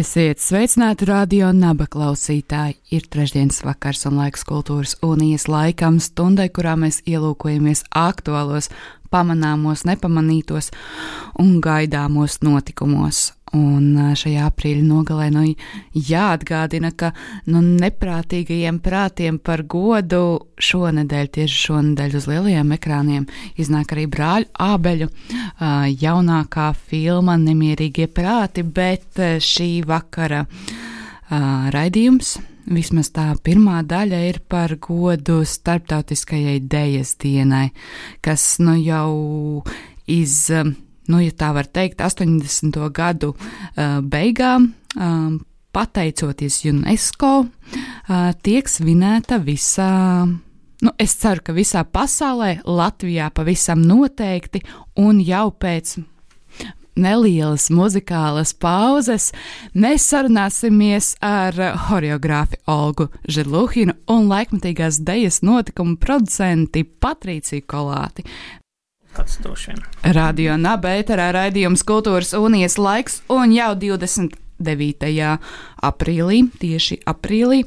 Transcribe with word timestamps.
Esiet 0.00 0.38
sveicināti 0.40 1.04
radio 1.04 1.50
naba 1.52 1.84
klausītāji. 1.90 2.78
Ir 2.94 3.08
trešdienas 3.12 3.58
vakars 3.66 4.06
un 4.08 4.16
laiks 4.16 4.46
kultūras 4.48 4.94
unijas 5.04 5.44
laikam, 5.50 5.98
stundai, 6.00 6.46
kurā 6.48 6.72
mēs 6.80 7.02
ielūkojamies 7.10 7.82
aktuālos, 8.00 8.70
pamanāmos, 9.12 9.82
nepamanītos 9.90 10.70
un 11.42 11.58
gaidāmos 11.60 12.38
notikumos. 12.46 13.26
Un 13.56 14.14
šajā 14.14 14.44
aprīļa 14.46 14.82
nogalē 14.86 15.24
nu, 15.34 15.40
jāatgādina, 15.90 16.92
ka 16.94 17.08
nu, 17.50 17.58
neprātīgajiem 17.82 18.78
prātiem 18.84 19.40
par 19.42 19.64
godu 19.66 20.20
šonadēļ, 20.62 21.30
tieši 21.34 21.56
šonadēļ 21.64 22.14
uz 22.20 22.28
lielajiem 22.30 22.70
ekrāniem, 22.76 23.24
iznāk 23.58 23.96
arī 23.96 24.06
brāļu 24.12 24.46
ābeļu 24.54 25.08
jaunākā 26.04 26.68
filma 26.78 27.34
Nemierīgie 27.40 28.06
prāti, 28.14 28.62
bet 28.62 29.18
šī 29.18 29.70
vakara 29.88 30.44
raidījums. 31.74 32.36
Vismaz 32.70 33.08
tā 33.10 33.32
pirmā 33.42 33.80
daļa 33.82 34.20
ir 34.28 34.38
par 34.46 34.76
godu 34.78 35.40
starptautiskajai 35.48 36.60
dēļas 36.70 37.16
dienai, 37.18 37.70
kas 38.22 38.60
nu 38.62 38.76
jau 38.78 39.64
iz 40.06 40.52
nu, 41.08 41.20
ja 41.22 41.32
tā 41.32 41.52
var 41.56 41.68
teikt, 41.70 42.02
80. 42.04 42.76
gadu 42.94 43.32
uh, 43.34 44.00
beigām, 44.02 44.70
uh, 44.96 45.32
pateicoties 45.72 46.60
UNESCO, 46.70 47.32
uh, 47.46 48.30
tiek 48.42 48.68
svinēta 48.68 49.40
visā. 49.42 50.26
Nu, 50.80 50.92
es 50.98 51.16
ceru, 51.20 51.44
ka 51.44 51.56
visā 51.56 51.84
pasaulē, 51.84 52.60
Latvijā 52.64 53.28
pavisam 53.36 53.82
noteikti, 53.84 54.62
un 55.00 55.20
jau 55.20 55.50
pēc 55.52 55.98
nelielas 57.00 57.68
muzikālas 57.72 58.52
pauzes 58.56 59.30
mēs 59.78 60.06
sarunāsimies 60.10 61.14
ar 61.24 61.56
choreogrāfu 61.86 62.60
Olgu 62.70 63.08
Žirluhinu 63.30 63.96
un 64.10 64.28
laikmatīgās 64.30 65.00
dejas 65.06 65.40
notikumu 65.46 65.96
producentu 66.00 66.84
Patrīciju 67.00 67.66
Kolāti. 67.70 68.26
Kāds 69.16 69.40
droši 69.42 69.72
vien. 69.72 69.80
Radio 70.14 70.54
Nabērā 70.60 71.30
raidījums 71.34 71.82
Kultūras 71.86 72.30
Unijas 72.38 72.78
laiks 72.78 73.20
un 73.32 73.52
jau 73.54 73.74
20. 73.78 74.38
9. 74.60 75.38
aprīlī, 75.88 76.42
tieši 76.60 76.98
aprīlī, 77.08 77.62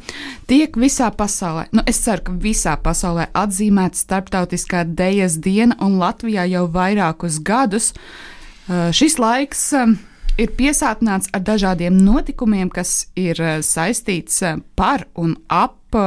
tiek 0.45 0.75
visā 0.77 1.09
pasaulē, 1.17 1.65
nu 1.73 1.81
es 1.89 1.99
ceru, 2.05 2.27
ka 2.27 2.35
visā 2.43 2.75
pasaulē 2.77 3.31
atzīmēta 3.33 3.97
starptautiskā 3.97 4.83
dēļas 4.85 5.39
diena, 5.41 5.77
un 5.81 5.97
Latvijā 6.01 6.45
jau 6.51 6.67
vairākus 6.69 7.39
gadus 7.41 7.93
uh, 7.93 8.91
šis 8.93 9.17
laiks 9.17 9.63
uh, 9.77 9.95
ir 10.37 10.53
piesātināts 10.57 11.33
ar 11.33 11.41
dažādiem 11.41 11.97
notikumiem, 11.97 12.69
kas 12.69 13.07
ir 13.17 13.41
uh, 13.41 13.57
saistīts 13.65 14.43
par 14.77 15.07
un 15.17 15.35
ap 15.49 15.97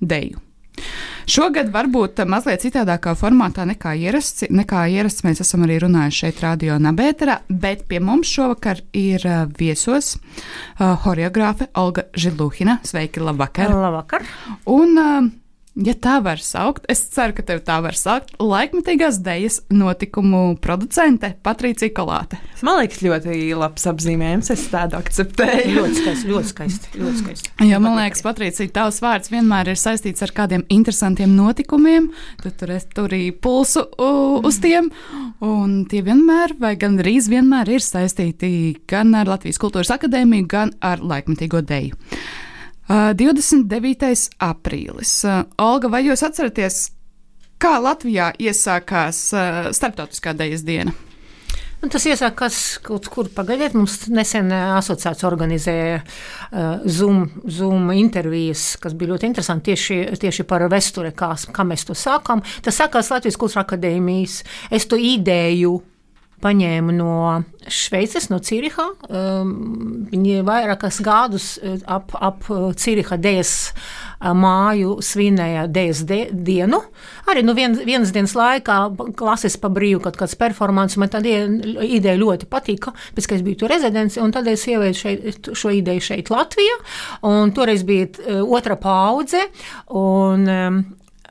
deju. 0.00 0.49
Šogad 1.28 1.68
varbūt 1.72 2.22
mazliet 2.28 2.62
citādākā 2.64 3.14
formātā 3.18 3.66
nekā 3.68 3.92
ierasts. 3.98 4.46
Nekā 4.50 4.86
ierasts 4.92 5.24
mēs 5.26 5.42
esam 5.44 5.66
arī 5.66 5.80
runājuši 5.84 6.24
šeit, 6.24 6.40
Radio 6.44 6.78
Nabērā, 6.80 7.40
bet 7.48 7.86
pie 7.90 8.00
mums 8.04 8.30
šovakar 8.30 8.82
ir 8.96 9.26
viesos 9.58 10.14
uh, 10.16 10.94
horeogrāfe 11.04 11.70
Olga 11.80 12.06
Žiluhina. 12.16 12.80
Sveiki, 12.86 13.22
labvakar! 13.24 13.72
Labvakar! 13.74 14.26
Un, 14.70 14.96
uh, 15.00 15.30
ja 15.78 15.94
tā 15.94 16.16
var 16.24 16.40
saukt, 16.42 16.86
es 16.90 17.02
ceru, 17.14 17.34
ka 17.36 17.44
tev 17.46 17.60
tā 17.66 17.78
var 17.84 17.96
saukt, 17.98 18.32
laikmatīgās 18.42 19.20
dēļas 19.24 19.58
notikumu 19.74 20.56
producente 20.62 21.32
Patricija 21.46 21.92
Kolāte. 21.94 22.40
Man 22.66 22.80
liekas, 22.80 23.02
ļoti 23.04 23.38
labs 23.56 23.86
apzīmējums. 23.90 24.50
Es 24.54 24.66
tādu 24.72 24.98
akceptēju. 24.98 25.76
ļoti 25.78 26.02
skaisti, 26.02 26.30
ļoti 26.32 26.52
skaisti. 26.52 26.92
Ļoti 27.00 27.22
skaisti. 27.22 27.52
Jā, 27.70 27.80
man 27.82 27.96
liekas, 28.00 28.24
Patricija, 28.26 28.72
tavs 28.80 29.00
vārds 29.04 29.32
vienmēr 29.32 29.72
ir 29.72 29.80
saistīts 29.80 30.26
ar 30.26 30.34
kādiem 30.36 30.66
interesantiem 30.72 31.32
notikumiem. 31.38 32.10
Tu 32.42 32.52
tur 32.60 32.74
esi 32.76 32.90
turī 32.96 33.22
pulsu 33.32 33.86
uz 34.50 34.60
tiem, 34.62 34.90
un 35.44 35.80
tie 35.90 36.02
vienmēr, 36.06 36.56
vai 36.60 36.74
gan 36.80 36.98
drīz 37.00 37.30
vienmēr 37.32 37.76
ir 37.76 37.84
saistīti 37.84 38.52
gan 38.90 39.14
ar 39.18 39.30
Latvijas 39.30 39.60
Kultūras 39.62 39.94
Akadēmiju, 39.94 40.50
gan 40.50 40.74
ar 40.84 41.02
laikmatīgo 41.04 41.62
dēļu. 41.66 41.98
29. 42.90 44.30
aprīlis. 44.42 45.12
Olga, 45.62 45.90
vai 45.92 46.02
jūs 46.08 46.24
atceraties, 46.26 46.80
kā 47.62 47.76
Latvijā 47.78 48.32
iesākās 48.42 49.28
Startautiskā 49.76 50.34
dēļas 50.34 50.66
diena? 50.66 50.96
Un 51.80 51.88
tas 51.88 52.04
iesākās 52.04 52.56
kaut 52.84 53.06
kur 53.08 53.30
pagaidiet. 53.32 53.72
Mums 53.78 54.10
nesen 54.12 54.50
asociācija 54.52 55.28
organizēja 55.30 56.00
uh, 56.02 56.82
Zoom, 56.84 57.22
Zoom 57.48 57.88
intervijas, 57.94 58.74
kas 58.82 58.92
bija 58.98 59.14
ļoti 59.14 59.30
interesanti 59.30 59.70
tieši, 59.70 60.00
tieši 60.20 60.44
par 60.48 60.66
vēsture, 60.68 61.14
kā, 61.16 61.30
kā 61.40 61.64
mēs 61.64 61.86
to 61.88 61.96
sākām. 61.96 62.44
Tas 62.66 62.82
sākās 62.82 63.08
Latvijas 63.14 63.40
Kultūras 63.40 63.62
akadēmijas. 63.64 64.42
Es 64.68 64.84
to 64.90 65.00
ideju 65.00 65.78
paņēmu 66.42 66.94
no 66.96 67.14
Šveices, 67.70 68.30
no 68.32 68.38
Cīriha. 68.40 68.86
Um, 69.06 69.50
viņi 70.10 70.40
vairākas 70.46 71.00
gadus 71.04 71.52
uh, 71.60 71.76
ap, 71.84 72.14
ap 72.16 72.46
Cīriha 72.80 73.18
dēļas 73.20 73.52
uh, 73.68 74.30
māju 74.36 74.96
svinēja 75.04 75.66
dēļas 75.70 76.02
dienu. 76.32 76.80
Arī 77.30 77.44
nu, 77.46 77.54
vien, 77.58 77.76
vienas 77.86 78.14
dienas 78.16 78.34
laikā 78.38 78.78
klases 79.18 79.58
pa 79.60 79.70
brīvu 79.72 80.02
kaut 80.06 80.18
kāds 80.20 80.38
performants. 80.40 80.96
Man 81.00 81.12
tā 81.12 81.20
ideja 81.20 82.16
ļoti 82.20 82.48
patika, 82.50 82.94
pēc 83.16 83.28
ka 83.28 83.38
es 83.38 83.44
biju 83.46 83.62
tur 83.62 83.74
rezidents, 83.74 84.18
un 84.20 84.32
tad 84.34 84.48
es 84.50 84.64
ieviesu 84.70 85.04
šeit, 85.04 85.52
šo 85.56 85.74
ideju 85.76 86.06
šeit 86.10 86.32
Latvijā. 86.32 86.78
Un 87.28 87.52
toreiz 87.56 87.84
bija 87.86 88.08
otra 88.44 88.80
paudze. 88.80 89.44
Un, 90.00 90.48
um, 90.48 90.82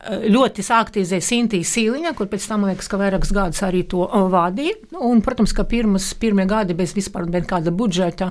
ļoti 0.08 0.64
sāktīzēja 0.64 1.24
Sintīna 1.24 1.68
Sīliņa, 1.68 2.14
kur 2.16 2.30
pēc 2.32 2.46
tam, 2.48 2.64
liekas, 2.70 2.88
ka 2.88 3.00
vairākus 3.02 3.34
gadus 3.36 3.60
arī 3.68 3.82
to 3.90 4.06
vadīja. 4.32 4.78
Un, 4.96 5.20
protams, 5.24 5.52
ka 5.56 5.66
pirmas, 5.68 6.08
pirmie 6.20 6.46
gadi 6.48 6.76
bez 6.78 6.94
vispār 6.96 7.28
nekāda 7.28 7.74
budžeta. 7.76 8.30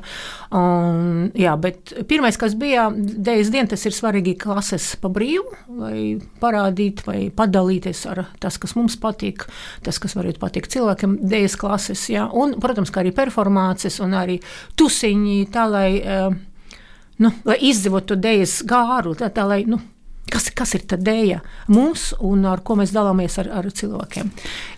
Un, 0.56 1.28
jā, 1.36 1.52
bet 1.60 1.92
pirmais, 2.08 2.38
kas 2.40 2.56
bija 2.58 2.88
dēļas 2.94 3.52
diena, 3.52 3.68
tas 3.74 3.84
ir 3.84 3.96
svarīgi 3.96 4.36
klases 4.40 4.94
pa 5.02 5.10
brīvu, 5.12 5.44
lai 5.82 5.98
parādīt 6.40 7.04
vai 7.06 7.18
padalīties 7.34 8.04
ar 8.08 8.24
tas, 8.40 8.56
kas 8.60 8.72
mums 8.78 8.96
patīk, 9.00 9.44
tas, 9.84 10.00
kas 10.00 10.16
varētu 10.16 10.40
patikt 10.40 10.72
cilvēkiem 10.72 11.18
dēļas 11.28 11.58
klases. 11.60 12.06
Jā. 12.14 12.30
Un, 12.32 12.56
protams, 12.62 12.92
ka 12.94 13.04
arī 13.04 13.12
performācijas 13.16 14.00
un 14.06 14.16
arī 14.16 14.40
tusiņi, 14.78 15.38
tā 15.52 15.68
lai, 15.68 15.92
nu, 17.20 17.36
lai 17.44 17.60
izdzīvotu 17.68 18.16
dēļas 18.16 18.58
gāru, 18.68 19.12
tā, 19.20 19.28
tā 19.36 19.44
lai, 19.48 19.62
nu, 19.68 19.82
Kas, 20.28 20.48
kas 20.54 20.74
ir 20.76 20.84
tā 20.88 20.98
dēļa 21.00 21.38
mums 21.72 22.10
un 22.24 22.44
ar 22.48 22.60
ko 22.66 22.76
mēs 22.78 22.92
dalāmies 22.94 23.38
ar, 23.40 23.48
ar 23.60 23.68
cilvēkiem? 23.72 24.30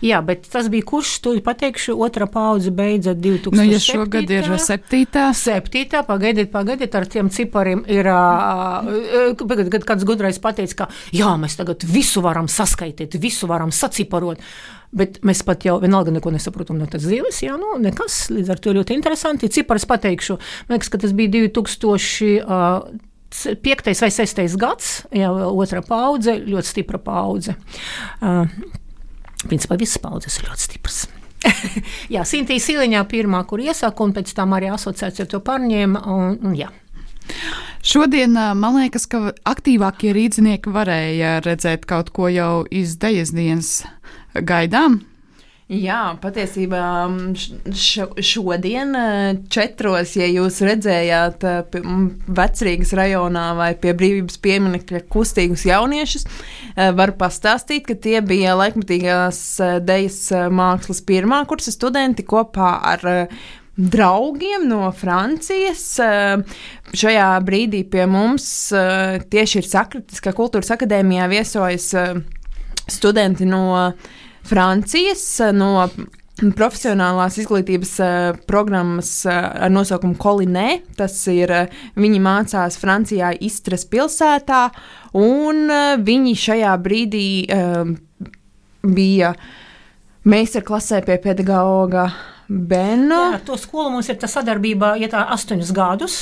Jā, 0.05 0.21
bet 0.25 0.47
tas 0.51 0.69
bija 0.71 0.85
kurš, 0.87 1.13
to 1.25 1.33
pateikšu, 1.43 1.95
otrā 1.99 2.27
paudze 2.31 2.71
beidza 2.75 3.13
2000. 3.17 3.57
Nu, 3.57 3.65
ja 3.67 3.81
šogad 3.83 4.31
ir 4.31 4.47
septītā. 4.61 5.29
Septītā, 5.37 6.05
pagaidiet, 6.07 6.51
pagaidiet, 6.53 6.95
ar 6.95 7.07
tiem 7.11 7.31
cipariem 7.33 7.83
ir, 7.91 8.09
kad 9.41 9.87
kāds 9.93 10.07
gudrais 10.07 10.39
pateica, 10.43 10.83
ka 10.83 10.89
jā, 11.15 11.33
mēs 11.41 11.59
tagad 11.59 11.83
visu 11.87 12.23
varam 12.23 12.49
saskaitīt, 12.51 13.19
visu 13.21 13.49
varam 13.51 13.73
saciparot. 13.75 14.39
Bet 14.91 15.21
mēs 15.23 15.39
pat 15.47 15.63
jau 15.63 15.77
vienalga 15.79 16.11
neko 16.11 16.33
nesaprotam 16.35 16.75
no 16.75 16.87
tās 16.91 17.05
dzīves. 17.05 17.37
Jā, 17.45 17.55
nu, 17.59 17.77
nekas. 17.79 18.25
Līdz 18.33 18.49
ar 18.51 18.59
to 18.59 18.73
ļoti 18.75 18.97
interesanti. 18.97 19.47
Cipars 19.47 19.87
pateikšu, 19.87 20.35
man 20.67 20.75
liekas, 20.75 20.91
ka 20.91 20.99
tas 20.99 21.15
bija 21.15 21.31
2000. 21.47 22.33
Uh, 22.43 23.07
piektais 23.63 24.01
vai 24.03 24.11
sestais 24.13 24.57
gads, 24.59 25.01
jau 25.15 25.33
otra 25.55 25.81
paudze, 25.85 26.35
ļoti 26.43 26.73
stipra 26.73 26.99
paudze. 27.01 27.55
Uh, 28.21 28.45
principā 29.47 29.77
visas 29.79 30.01
paudzes 30.03 30.39
ir 30.39 30.49
ļoti 30.49 30.67
stipras. 30.67 31.01
jā, 32.13 32.23
Sintīs 32.27 32.67
Siliņā 32.67 33.01
pirmā, 33.09 33.43
kur 33.49 33.61
iesāka, 33.63 34.05
un 34.05 34.13
pēc 34.15 34.33
tam 34.37 34.55
arī 34.57 34.71
asociācija 34.73 35.27
to 35.29 35.41
pārņēma. 35.45 36.03
Un, 36.11 36.37
un, 36.41 36.55
jā. 36.57 36.69
Šodien 37.85 38.35
man 38.35 38.77
liekas, 38.77 39.07
ka 39.09 39.31
aktīvākie 39.47 40.11
rīznieki 40.13 40.73
varēja 40.73 41.39
redzēt 41.45 41.87
kaut 41.89 42.11
ko 42.13 42.29
jau 42.29 42.65
iz 42.69 42.97
dejas 43.01 43.33
dienas 43.33 43.71
gaidām. 44.35 45.01
Jā, 45.71 46.17
patiesībā 46.19 46.83
š, 47.31 48.09
šodien, 48.19 48.91
četros, 49.47 50.17
ja 50.19 50.25
jūs 50.27 50.57
redzējāt 50.67 51.45
vecrīgas 52.27 52.91
rajonā 52.99 53.45
vai 53.55 53.69
pie 53.79 53.93
brīvības 53.95 54.35
pieminekļa 54.43 54.99
kustīgus 55.13 55.63
jauniešus, 55.69 56.27
var 56.75 57.13
pastāstīt, 57.15 57.85
ka 57.87 57.95
tie 57.95 58.19
bija 58.19 58.57
laikmatīgās 58.59 59.39
dejas 59.87 60.19
mākslas 60.51 60.99
pirmā 61.07 61.39
kursa 61.47 61.71
studenti 61.71 62.25
kopā 62.27 62.73
ar 62.91 63.05
draugiem 63.79 64.65
no 64.67 64.89
Francijas. 64.91 65.85
Šajā 66.91 67.29
brīdī 67.47 67.85
pie 67.87 68.09
mums 68.11 68.49
tieši 69.31 69.63
ir 69.63 69.71
sakritis, 69.71 70.19
ka 70.19 70.35
Kultūras 70.35 70.75
akadēmijā 70.75 71.31
viesojas 71.31 71.93
studenti 72.91 73.47
no 73.47 73.63
Francijas 73.71 74.19
no 75.53 75.75
profesionālās 76.49 77.37
izglītības 77.41 77.91
uh, 78.01 78.39
programmas 78.49 79.11
uh, 79.27 79.35
ar 79.67 79.73
nosaukumu 79.73 80.17
Kolinē. 80.21 80.81
Tas 80.97 81.19
ir, 81.29 81.53
uh, 81.53 81.81
viņi 81.99 82.21
mācās 82.23 82.79
Francijā, 82.81 83.33
Istras 83.45 83.85
pilsētā, 83.89 84.63
un 85.17 85.69
viņi 86.01 86.33
šajā 86.39 86.73
brīdī 86.81 87.27
bija 88.81 89.33
meistarklasē 90.23 91.01
pie 91.05 91.17
pedagoga 91.21 92.07
Bena. 92.51 93.15
Jā, 93.15 93.35
ar 93.37 93.43
to 93.47 93.55
skolu 93.55 93.93
mums 93.93 94.09
ir 94.11 94.17
tā 94.19 94.27
sadarbība, 94.27 94.97
ja 94.99 95.07
tā 95.07 95.21
astoņus 95.31 95.69
gadus, 95.71 96.15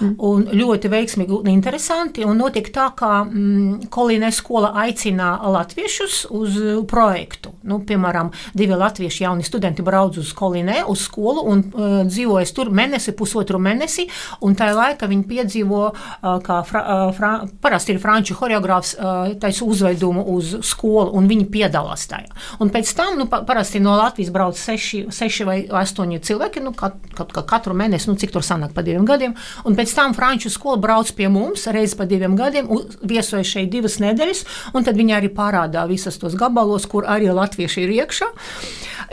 mm. 0.00 0.12
un 0.24 0.46
ļoti 0.56 0.88
veiksmīgi 0.88 1.34
un 1.36 1.50
interesanti. 1.52 2.24
Un 2.24 2.38
notiek 2.40 2.70
tā, 2.72 2.86
ka 2.96 3.10
mm, 3.26 3.90
Kolīnē 3.92 4.30
skola 4.32 4.70
aicina 4.80 5.34
latviešus 5.44 6.22
uz 6.32 6.56
projektu. 6.88 7.52
Nu, 7.68 7.82
piemēram, 7.84 8.30
divi 8.56 8.78
latvieši 8.80 9.26
jauni 9.26 9.44
studenti 9.44 9.84
brauc 9.84 10.16
uz 10.22 10.30
Kolīnē, 10.36 10.78
uz 10.88 11.02
skolu 11.04 11.44
un 11.52 11.60
uh, 11.66 11.98
dzīvojas 12.08 12.54
tur 12.56 12.72
mēnesi, 12.72 13.12
pusotru 13.18 13.60
mēnesi, 13.60 14.06
un 14.46 14.56
tajā 14.56 14.78
laikā 14.78 15.10
viņi 15.10 15.28
piedzīvo, 15.34 15.82
uh, 15.90 16.30
kā 16.44 16.62
fra, 16.64 16.84
uh, 16.84 17.04
fra, 17.16 17.34
parasti 17.60 17.92
ir 17.92 18.00
franču 18.00 18.38
horeogrāfs, 18.40 18.94
uh, 18.96 19.36
taisu 19.42 19.68
uzvedumu 19.68 20.24
uz 20.32 20.56
skolu, 20.64 21.12
un 21.20 21.28
viņi 21.28 21.50
piedalās 21.52 22.08
tajā. 22.08 22.32
Un 22.64 22.72
pēc 22.72 22.96
tam, 22.96 23.20
nu, 23.20 23.28
pa, 23.28 23.44
parasti 23.44 23.84
no 23.84 23.98
Latvijas 24.00 24.32
brauc 24.32 24.56
seši, 24.56 25.04
seši 25.12 25.48
vai 25.48 25.60
astoņi 25.80 26.20
cilvēki, 26.24 26.62
nu, 26.64 26.72
kat, 26.76 26.96
kat, 27.16 27.32
kat, 27.34 27.46
katru 27.50 27.76
mēnesi, 27.78 28.08
nu, 28.10 28.16
cik 28.20 28.34
tur 28.34 28.46
sanāk 28.46 28.74
pa 28.76 28.84
diviem 28.86 29.06
gadiem. 29.08 29.36
Un 29.68 29.76
pēc 29.78 29.94
tam 29.96 30.14
franču 30.16 30.52
skola 30.52 30.80
brauc 30.80 31.10
pie 31.16 31.28
mums 31.32 31.66
reizi 31.74 31.98
pa 31.98 32.08
diviem 32.10 32.36
gadiem, 32.38 32.70
viesoja 33.02 33.44
šeit 33.46 33.72
divas 33.72 33.98
nedēļas, 34.02 34.44
un 34.74 34.86
tad 34.86 34.98
viņi 35.00 35.18
arī 35.18 35.32
parādā 35.34 35.84
visas 35.90 36.18
tos 36.20 36.36
gabalos, 36.38 36.88
kur 36.90 37.08
arī 37.10 37.30
latvieši 37.34 37.84
ir 37.84 37.94
iekšā. 38.00 38.32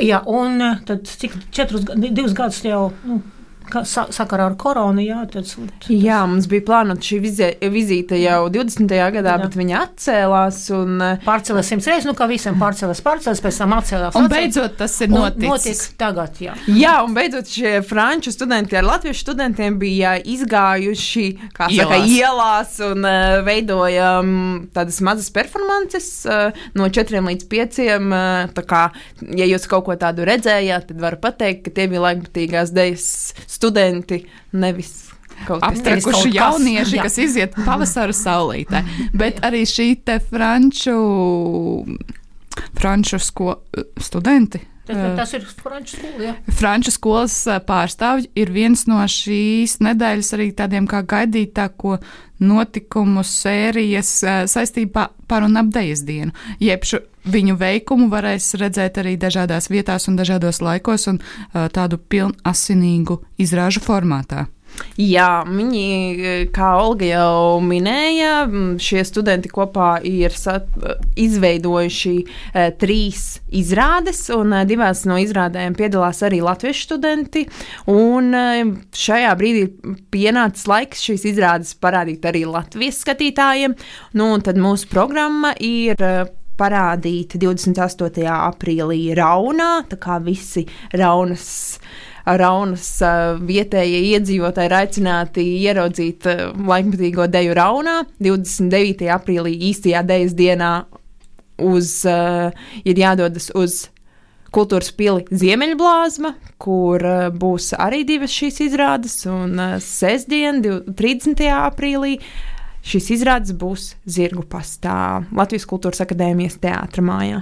Jā, 0.02 0.24
un 0.30 0.62
tad 0.88 1.06
cik 1.10 1.36
četrus, 1.54 1.86
divus 1.98 2.36
gadus 2.38 2.64
jau. 2.66 2.90
Nu, 3.06 3.22
sakarā 3.72 4.48
ar 4.52 4.56
koronu. 4.60 5.02
Jā, 5.04 5.24
tas, 5.32 5.56
tas... 5.56 5.90
jā, 5.90 6.22
mums 6.30 6.48
bija 6.52 6.66
plānota 6.68 7.06
šī 7.06 7.20
vizē, 7.24 7.50
vizīte 7.72 8.20
jau 8.22 8.46
20. 8.54 8.92
gadā, 9.16 9.36
jā. 9.36 9.38
bet 9.46 9.58
viņa 9.60 9.82
atcēlās. 9.86 10.62
Un... 10.78 10.98
Eh, 11.06 11.24
pārcēlās 11.26 11.72
simts 11.72 11.90
reizes, 11.90 12.08
nu 12.10 12.16
kā 12.18 12.28
visiem 12.32 12.58
pārcēlās, 12.62 13.04
pārcēlās, 13.06 13.44
pēc 13.44 13.62
tam 13.64 13.76
atcēlās. 13.78 14.18
Un 14.20 14.30
beidzot 14.32 14.78
tas 14.80 14.98
ir 15.04 15.12
noticis. 15.14 15.48
Notiek 15.52 16.00
tagad, 16.02 16.42
jā. 16.44 16.56
Jā, 16.70 16.96
un 17.06 17.16
beidzot 17.18 17.52
šie 17.52 17.74
franču 17.88 18.34
studenti 18.34 18.78
ar 18.80 18.88
latviešu 18.88 19.26
studentiem 19.26 19.78
bija 19.82 20.16
izgājuši, 20.20 21.26
kā 21.56 21.70
ielās. 21.72 21.92
saka, 21.92 22.00
ielās 22.12 22.78
un 22.86 23.08
uh, 23.08 23.40
veidoja 23.48 24.12
um, 24.22 24.68
tādas 24.76 25.02
mazas 25.06 25.32
performances 25.34 26.10
uh, 26.30 26.64
no 26.78 26.90
četriem 26.94 27.30
līdz 27.32 27.48
pieciem. 27.52 28.12
Uh, 28.12 28.52
tā 28.56 28.66
kā, 28.68 28.84
ja 29.38 29.48
jūs 29.50 29.68
kaut 29.72 29.88
ko 29.88 29.98
tādu 30.00 30.26
redzējāt, 30.28 30.90
tad 30.92 31.02
varu 31.04 31.22
pateikt, 31.22 31.66
ka 31.68 31.76
tie 31.76 31.88
bija 31.92 32.06
laikmatīgās 32.08 32.74
dejas 32.76 33.08
studenti, 33.62 34.24
nevis 34.58 35.12
aptrakuši 35.46 36.32
jaunieši, 36.34 36.98
kas, 36.98 37.04
kas 37.04 37.18
iziet 37.22 37.56
pavasara 37.66 38.14
saulītē. 38.16 38.82
Bet 39.18 39.42
arī 39.46 39.64
šī 39.70 39.88
te 40.06 40.18
franču, 40.24 40.98
franču 42.78 43.22
sko, 43.22 43.56
studenti. 44.02 44.64
Tas 45.18 45.34
ir 45.38 45.46
franču 45.46 45.98
skola. 45.98 46.24
Ja. 46.26 46.34
Franču 46.58 46.94
skolas 46.94 47.38
pārstāvji 47.68 48.32
ir 48.36 48.52
viens 48.54 48.86
no 48.90 49.00
šīs 49.06 49.80
nedēļas 49.84 50.34
arī 50.38 50.50
tādiem 50.58 50.90
kā 50.90 51.04
gaidītāko 51.08 51.98
notikumu 52.42 53.24
sērijas 53.28 54.12
saistībā 54.50 55.08
par 55.30 55.46
un 55.46 55.60
ap 55.62 55.70
Dejas 55.74 56.02
dienu. 56.08 56.34
Jeb 56.60 56.86
šo 56.88 57.04
viņu 57.32 57.58
veikumu 57.60 58.10
varēs 58.10 58.56
redzēt 58.58 58.98
arī 58.98 59.18
dažādās 59.22 59.70
vietās 59.70 60.08
un 60.10 60.18
dažādos 60.18 60.62
laikos 60.66 61.06
un 61.12 61.22
tādu 61.54 62.00
pilnasinīgu 62.02 63.22
izrāžu 63.42 63.84
formātā. 63.86 64.48
Jā, 65.00 65.44
viņi, 65.48 66.48
kā 66.54 66.72
Olga 66.82 67.08
jau 67.08 67.60
minēja, 67.64 68.46
šie 68.82 69.04
studenti 69.08 69.50
kopā 69.52 69.94
ir 70.08 70.34
sat, 70.36 70.68
izveidojuši 71.20 72.14
e, 72.22 72.66
trīs 72.82 73.42
izrādes, 73.56 74.24
un 74.36 74.56
e, 74.56 74.64
divās 74.70 75.04
no 75.10 75.18
izrādēm 75.22 75.76
piedalās 75.80 76.22
arī 76.28 76.42
latviešu 76.46 76.86
studenti. 76.90 77.46
Un, 77.92 78.34
e, 78.36 78.66
šajā 78.98 79.32
brīdī 79.40 79.66
pienācis 80.14 80.68
laiks 80.72 81.08
šīs 81.08 81.26
izrādes 81.34 81.74
parādīt 81.82 82.28
arī 82.28 82.44
Latvijas 82.50 83.02
skatītājiem. 83.06 83.78
Nu, 84.20 84.34
tad 84.44 84.60
mūsu 84.62 84.92
programma 84.92 85.56
ir 85.60 86.00
parādīta 86.60 87.40
28. 87.42 88.26
aprīlī 88.36 89.04
Raunā, 89.18 89.74
tā 89.90 90.00
kā 90.02 90.20
visi 90.24 90.66
Raunas 90.94 91.52
Raunas 92.26 92.88
vietējie 93.42 94.02
iedzīvotāji 94.14 94.70
ir 94.70 94.76
aicināti 94.78 95.46
ieraudzīt 95.66 96.28
laikmatīgo 96.54 97.26
deju 97.32 97.56
Raunā 97.58 98.02
29. 98.22 99.08
aprīlī 99.16 99.56
īstajā 99.72 100.04
dejas 100.06 100.36
dienā 100.38 100.74
uz, 101.62 101.96
ir 102.06 103.02
jādodas 103.02 103.50
uz 103.58 103.88
kultūras 104.52 104.92
pili 104.94 105.24
Ziemeļblāzma, 105.32 106.34
kur 106.62 107.04
būs 107.40 107.72
arī 107.80 108.04
divas 108.08 108.34
šīs 108.36 108.60
izrādes, 108.68 109.16
un 109.32 109.56
sestdien, 109.82 110.60
30. 110.62 111.46
aprīlī, 111.56 112.18
šīs 112.86 113.10
izrādes 113.18 113.56
būs 113.58 113.96
Zirgu 114.10 114.46
pastā 114.50 115.24
Latvijas 115.32 115.68
Kultūras 115.70 116.04
Akadēmijas 116.04 116.60
teātra 116.62 117.04
mājā. 117.06 117.42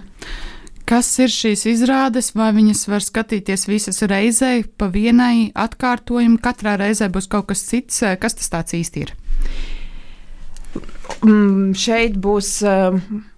Kas 0.89 1.11
ir 1.21 1.29
šīs 1.29 1.67
izrādes, 1.69 2.31
vai 2.33 2.49
viņas 2.55 2.87
var 2.89 3.03
skatīties 3.05 3.67
visas 3.69 4.01
reizē, 4.09 4.63
pa 4.77 4.87
vienai 4.89 5.51
atkārtojumam, 5.53 6.39
katrā 6.41 6.79
reizē 6.81 7.11
būs 7.13 7.29
kaut 7.29 7.51
kas 7.51 7.61
cits? 7.67 8.01
Kas 8.21 8.39
tas 8.39 8.49
tāds 8.49 8.73
īsti 8.73 9.03
ir? 9.05 9.13
Mm, 11.25 11.75
šeit 11.77 12.17
būs, 12.17 12.55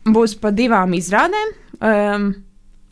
būs 0.08 0.38
pa 0.40 0.54
divām 0.56 0.96
izrādēm. 0.96 1.52
Um, 1.82 2.32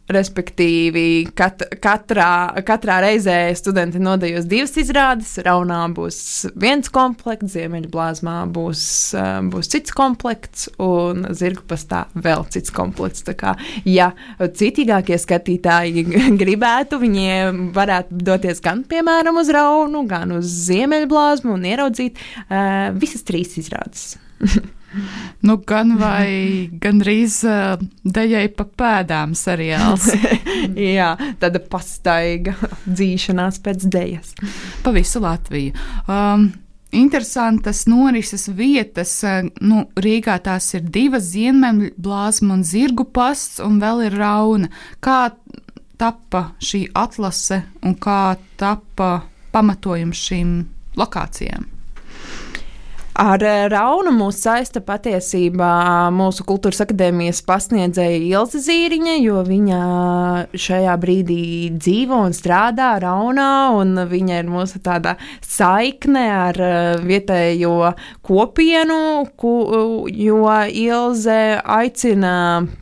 Respektīvi, 0.09 1.29
kat, 1.37 1.61
katrā, 1.83 2.61
katrā 2.65 2.95
reizē 3.03 3.35
studenti 3.57 3.99
nodejos 4.01 4.47
divas 4.49 4.73
izrādes. 4.81 5.35
Raunā 5.45 5.83
būs 5.93 6.17
viens 6.57 6.89
komplekts, 6.93 7.53
Ziemeļblāzmā 7.53 8.37
būs, 8.49 8.81
būs 9.53 9.69
cits 9.69 9.93
komplekts, 9.93 10.65
un 10.81 11.27
Zirgpastā 11.37 12.07
vēl 12.17 12.47
cits 12.49 12.73
komplekts. 12.73 13.21
Tā 13.27 13.35
kā, 13.37 13.53
ja 13.85 14.09
citīgākie 14.39 15.19
skatītāji 15.21 16.07
gribētu, 16.41 16.97
viņiem 17.05 17.69
varētu 17.77 18.23
doties 18.31 18.63
gan, 18.65 18.81
piemēram, 18.89 19.37
uz 19.43 19.53
Raunu, 19.53 20.07
gan 20.09 20.33
uz 20.39 20.49
Ziemeļblāzmu 20.71 21.53
un 21.53 21.69
ieraudzīt 21.69 22.17
uh, 22.17 22.89
visas 22.97 23.25
trīs 23.29 23.59
izrādes. 23.61 24.15
Nu, 25.45 25.57
gan 25.69 25.95
vai 25.99 26.69
gandrīz 26.81 27.41
uh, 27.47 27.81
dejai 28.03 28.47
pa 28.53 28.65
pēdām 28.65 29.35
seriāls. 29.37 30.09
Jā, 30.97 31.11
tāda 31.41 31.61
pastaiga 31.61 32.55
dzīšanās 32.87 33.61
pēc 33.65 33.85
dejas. 33.91 34.33
Pa 34.83 34.93
visu 34.95 35.21
Latviju. 35.23 35.77
Um, 36.07 36.49
Interesantas 36.91 37.83
norises 37.85 38.47
vietas. 38.57 39.19
Nu, 39.61 39.83
Rīgā 39.93 40.39
tās 40.41 40.71
ir 40.73 40.87
divas 40.89 41.27
ziemeļu 41.35 41.91
blāzma 42.01 42.55
un 42.57 42.63
zirgu 42.65 43.05
pasts, 43.13 43.59
un 43.61 43.77
vēl 43.81 44.07
ir 44.07 44.17
rauna. 44.17 44.71
Kā 44.97 45.29
tappa 46.01 46.47
šī 46.57 46.87
atlase 46.97 47.61
un 47.85 47.93
kā 47.93 48.39
tappa 48.57 49.19
pamatojums 49.53 50.29
šīm 50.29 50.55
lokācijām? 50.97 51.78
Ar 53.19 53.41
eh, 53.43 53.65
Raunu 53.67 54.13
mūs 54.15 54.37
saista 54.45 54.79
patiesībā 54.79 55.71
mūsu 56.15 56.45
kultūras 56.47 56.79
akadēmijas 56.85 57.41
pasniedzēja 57.43 58.21
Ilza 58.29 58.61
Zīriņa, 58.63 59.15
jo 59.19 59.41
viņa 59.43 59.79
šajā 60.55 60.93
brīdī 61.01 61.41
dzīvo 61.75 62.21
un 62.29 62.35
strādā 62.37 62.93
Raunā, 63.03 63.49
un 63.75 63.99
viņa 64.07 64.39
ir 64.39 64.47
mūsu 64.47 64.79
tāda 64.85 65.17
saikne 65.43 66.23
ar 66.31 66.61
eh, 66.63 67.03
vietējo 67.09 67.91
kopienu, 68.23 69.01
ku, 69.35 69.53
jo 70.07 70.55
Ilze 70.85 71.41
aicina 71.59 72.33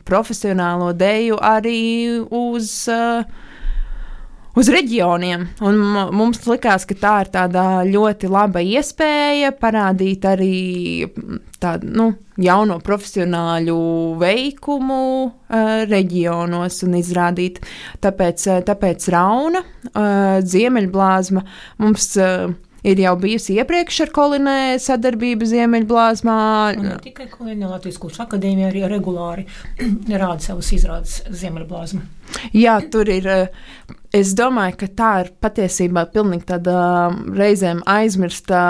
profesionālo 0.06 0.92
deju 0.94 1.42
arī 1.42 1.82
uz 2.30 2.70
uh, 2.94 3.26
uz 4.58 4.70
reģioniem. 4.72 5.46
Un 5.64 5.78
mums 6.16 6.42
likās, 6.48 6.86
ka 6.88 6.96
tā 6.98 7.14
ir 7.24 7.32
tāda 7.34 7.64
ļoti 7.86 8.30
laba 8.32 8.62
iespēja 8.64 9.52
parādīt 9.58 10.26
arī 10.28 11.08
tādu 11.62 11.90
nu, 11.90 12.08
jauno 12.38 12.78
profesionāļu 12.84 13.78
veikumu 14.20 15.02
uh, 15.24 15.82
reģionos 15.90 16.82
un 16.86 16.98
izrādīt. 17.00 17.60
Tāpēc, 18.04 18.46
tāpēc 18.68 19.10
Rauna, 19.14 19.64
uh, 19.92 20.38
Ziemeļblāzma 20.46 21.44
mums. 21.82 22.14
Uh, 22.18 22.56
Ir 22.86 23.00
jau 23.02 23.14
bijusi 23.18 23.56
iepriekš 23.58 24.04
ar 24.04 24.12
Kolinē 24.14 24.58
sadarbība 24.82 25.48
Ziemeļblāzmā. 25.50 26.40
Ne 26.78 26.98
tikai 27.02 27.26
Kolinē, 27.32 27.66
Latvijas 27.72 27.98
Kultūras 27.98 28.22
akadēmija 28.28 28.70
arī 28.70 28.84
regulāri 28.92 29.48
rāda 30.22 30.38
savus 30.44 30.70
izrādes 30.76 31.22
Ziemeļblāzmā. 31.26 32.04
Jā, 32.54 32.78
tur 32.92 33.08
ir. 33.10 33.26
Es 34.14 34.30
domāju, 34.32 34.72
ka 34.80 34.86
tā 34.96 35.08
ir 35.20 35.26
patiesībā 35.36 36.06
pilnīgi 36.14 36.46
tāda 36.48 36.76
reizēm 37.36 37.82
aizmirsta 37.84 38.60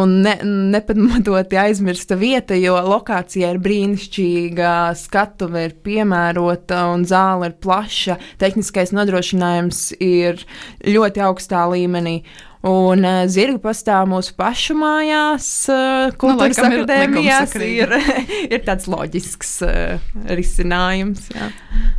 un 0.00 0.14
ne, 0.24 0.32
nepamatoti 0.72 1.58
aizmirsta 1.60 2.16
vieta, 2.16 2.56
jo 2.56 2.78
lokācija 2.86 3.50
ir 3.52 3.60
brīnišķīga, 3.66 4.70
skatuve 4.96 5.66
ir 5.68 5.76
piemērota 5.84 6.80
un 6.94 7.04
zāle 7.08 7.52
ir 7.52 7.58
plaša, 7.60 8.16
tehniskais 8.40 8.94
nodrošinājums 8.96 9.84
ir 10.00 10.40
ļoti 10.88 11.26
augstā 11.28 11.66
līmenī. 11.74 12.22
Un 12.64 13.04
uh, 13.04 13.24
zirgu 13.28 13.58
pastāv 13.60 14.06
mūsu 14.08 14.32
pašu 14.38 14.72
mājās, 14.80 15.48
uh, 15.68 16.14
kultūras 16.16 16.62
nu, 16.62 16.80
akadēmijās. 16.80 17.52
Ir, 17.74 17.92
ir 18.48 18.62
tāds 18.64 18.88
loģisks 18.88 19.50
uh, 19.66 20.12
risinājums. 20.32 21.26
Jā. 21.34 21.50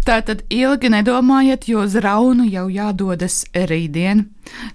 Tā 0.07 0.19
tad 0.25 0.41
ilgi 0.53 0.89
nedomājiet, 0.93 1.67
jo 1.69 1.86
uz 1.86 1.98
raunu 2.01 2.48
jau 2.50 2.65
jādodas 2.74 3.43
rītdien. 3.53 4.25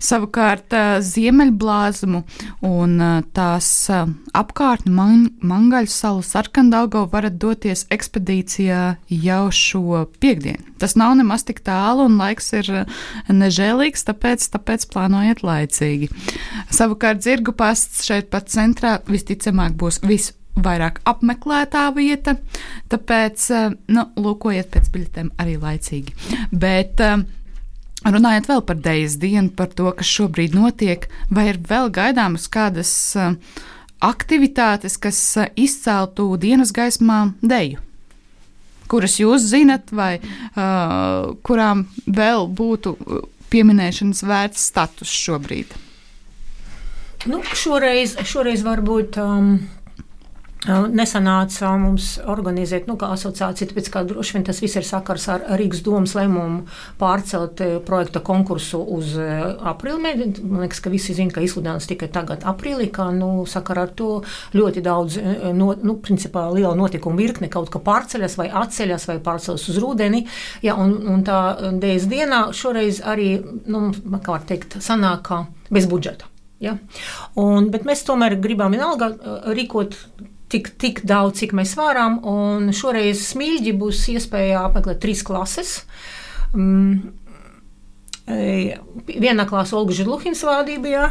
Savukārt 0.03 0.75
Ziemeļblāzmu 1.05 2.23
un 2.67 2.97
tās 3.37 3.69
apkārtni 4.37 4.93
man, 4.95 5.27
Mangaļu 5.41 5.91
salu 5.93 6.25
sarkandaugo 6.27 7.07
varat 7.13 7.39
doties 7.41 7.87
ekspedīcijā 7.93 8.83
jau 9.11 9.43
šo 9.55 10.05
piekdienu. 10.23 10.75
Tas 10.81 10.97
nav 10.99 11.17
nemaz 11.19 11.45
tik 11.49 11.63
tālu 11.67 12.07
un 12.09 12.19
laiks 12.21 12.53
ir 12.57 12.71
nežēlīgs, 13.29 14.07
tāpēc, 14.09 14.47
tāpēc 14.57 14.89
plānojiet 14.93 15.45
laicīgi. 15.47 16.11
Savukārt 16.73 17.25
zirgu 17.27 17.55
pasts 17.57 18.05
šeit 18.09 18.31
pat 18.33 18.51
centrā 18.53 18.99
visticamāk 19.09 19.77
būs 19.81 20.01
visu 20.07 20.37
vairāk 20.61 21.01
apmeklētā 21.09 21.87
vieta, 21.97 22.37
tāpēc, 22.93 23.47
nu, 23.95 24.07
lūkojiet 24.21 24.71
pēc 24.75 24.91
biļetēm 24.95 25.31
arī 25.41 25.57
laicīgi. 25.61 26.17
Bet, 26.53 27.01
uh, 27.05 27.23
Runājot 28.01 28.47
vēl 28.49 28.63
par 28.65 28.79
dēļas 28.81 29.19
dienu, 29.21 29.51
par 29.53 29.69
to, 29.77 29.91
kas 29.97 30.09
šobrīd 30.09 30.55
notiek, 30.57 31.05
vai 31.29 31.51
ir 31.51 31.59
vēl 31.69 31.91
gaidāmas 31.93 32.47
kādas 32.49 32.93
uh, 33.19 33.35
aktivitātes, 34.01 34.97
kas 34.97 35.19
uh, 35.37 35.51
izceltu 35.53 36.31
dienas 36.41 36.73
gaismā 36.73 37.27
dēļu? 37.45 37.83
Kuras 38.91 39.19
jūs 39.21 39.45
zinat, 39.53 39.93
vai 39.93 40.15
uh, 40.17 41.37
kurām 41.47 41.85
vēl 42.09 42.49
būtu 42.49 42.97
pieminēšanas 43.53 44.25
vērts 44.27 44.65
status 44.73 45.13
šobrīd? 45.27 45.77
Nu, 47.29 47.43
šoreiz, 47.53 48.17
šoreiz 48.25 48.65
varbūt 48.65 49.21
um, 49.21 49.53
Nesanāca 50.69 51.71
mums 51.81 52.19
organizēt, 52.29 52.85
nu, 52.85 52.99
kā 53.01 53.09
asociācija, 53.15 53.71
tāpēc, 53.71 53.87
ka 53.95 54.03
droši 54.05 54.35
vien 54.37 54.43
tas 54.45 54.59
viss 54.61 54.77
ir 54.77 54.85
sakars 54.85 55.25
ar 55.33 55.47
Rīgas 55.57 55.81
domas 55.81 56.13
lēmumu 56.19 56.67
pārcelt 57.01 57.63
projekta 57.87 58.21
konkursu 58.21 58.83
uz 58.97 59.15
aprīli. 59.17 60.35
Man 60.45 60.61
liekas, 60.67 60.83
ka 60.85 60.93
visi 60.93 61.17
zina, 61.17 61.33
ka 61.33 61.41
izsludinājums 61.41 61.89
tikai 61.89 62.11
tagad 62.13 62.45
aprīlī, 62.45 62.91
kā, 62.93 63.09
nu, 63.17 63.47
sakar 63.49 63.81
ar 63.87 63.95
to 63.97 64.11
ļoti 64.53 64.85
daudz, 64.85 65.17
no, 65.57 65.71
nu, 65.81 65.95
principā 66.05 66.45
liela 66.53 66.75
notikuma 66.77 67.17
virkne 67.17 67.49
kaut 67.49 67.73
kā 67.73 67.81
pārceļas 67.87 68.37
vai 68.37 68.51
atceļas 68.61 69.09
vai 69.09 69.17
pārceļas 69.25 69.65
uz 69.73 69.79
rudeni. 69.81 70.27
Ja, 70.67 70.77
un, 70.77 70.93
un 71.09 71.25
tā 71.25 71.41
dēļas 71.73 72.11
dienā 72.11 72.43
šoreiz 72.53 73.01
arī, 73.01 73.31
nu, 73.65 73.89
kā 74.21 74.37
var 74.37 74.45
teikt, 74.45 74.77
sanāk 74.85 75.33
bez 75.73 75.89
budžeta. 75.89 76.29
Ja? 76.61 76.77
Un, 77.41 77.71
bet 77.73 77.89
mēs 77.89 78.05
tomēr 78.05 78.37
gribam 78.43 78.77
vienalga 78.77 79.09
rīkot 79.57 79.97
tik, 80.51 80.73
tik 80.81 81.05
daudz, 81.09 81.41
cik 81.41 81.55
mēs 81.57 81.77
varam. 81.79 82.19
Šoreiz 82.75 83.23
smilģi 83.31 83.77
būs 83.81 84.05
iespēja 84.15 84.67
apmeklēt 84.67 85.03
trīs 85.03 85.23
klases. 85.27 85.81
Um, 86.51 87.13
Viena 88.27 89.45
klase 89.49 89.75
Olga 89.75 89.95
Židluhins 89.97 90.43
vadībā, 90.47 91.07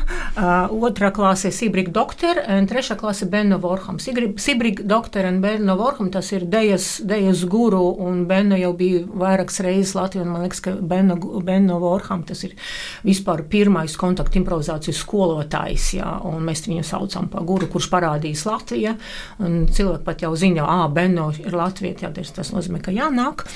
otrā 0.71 1.09
klase 1.15 1.51
Sibriga 1.51 1.91
doktora 1.91 2.45
un 2.55 2.67
trešā 2.69 2.95
klase 2.99 3.27
Benno 3.29 3.57
Vorham. 3.59 3.97
Sibriga 3.99 4.85
doktora 4.87 5.31
un 5.33 5.41
Benno 5.43 5.75
Vorham 5.79 6.11
tas 6.13 6.31
ir 6.31 6.45
dejas, 6.49 7.01
dejas 7.03 7.43
guru, 7.49 7.81
un 8.05 8.23
Benno 8.29 8.57
jau 8.59 8.71
bija 8.77 9.01
vairākas 9.03 9.59
reizes 9.65 9.95
Latvijā, 9.97 10.23
man 10.27 10.45
liekas, 10.45 10.63
ka 10.63 10.75
Benno, 10.79 11.17
Benno 11.43 11.79
Vorham 11.81 12.23
tas 12.27 12.45
ir 12.47 12.55
vispār 13.03 13.43
pirmais 13.51 13.97
kontaktu 13.99 14.39
improvizācijas 14.39 15.03
skolotājs, 15.03 15.91
jā, 15.99 16.13
un 16.29 16.45
mēs 16.47 16.63
viņu 16.69 16.87
saucam 16.87 17.27
par 17.31 17.43
guru, 17.49 17.67
kurš 17.73 17.91
parādījis 17.91 18.45
Latviju, 18.47 18.95
cilvēki 19.41 20.05
pat 20.07 20.27
jau 20.27 20.33
zina, 20.39 20.67
ā, 20.69 20.89
Benno 20.93 21.31
ir 21.35 21.57
Latvija, 21.57 22.07
jā, 22.07 22.13
tas 22.15 22.53
nozīmē, 22.55 22.83
ka 22.85 22.95
jānāk. 22.95 23.47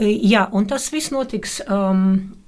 Jā, 0.00 0.48
un 0.56 0.70
tas 0.70 0.88
viss 0.94 1.12
notiks. 1.12 1.60
Um, 1.68 2.39